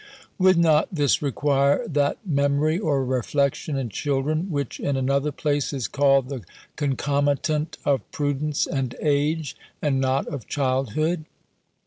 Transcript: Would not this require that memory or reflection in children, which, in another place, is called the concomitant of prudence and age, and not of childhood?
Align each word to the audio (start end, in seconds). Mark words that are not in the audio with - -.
Would 0.39 0.57
not 0.57 0.87
this 0.91 1.21
require 1.21 1.87
that 1.87 2.17
memory 2.25 2.79
or 2.79 3.05
reflection 3.05 3.77
in 3.77 3.89
children, 3.89 4.49
which, 4.49 4.79
in 4.79 4.97
another 4.97 5.31
place, 5.31 5.73
is 5.73 5.87
called 5.87 6.27
the 6.29 6.43
concomitant 6.75 7.77
of 7.85 8.11
prudence 8.11 8.65
and 8.65 8.95
age, 8.99 9.55
and 9.79 9.99
not 10.01 10.25
of 10.25 10.47
childhood? 10.47 11.25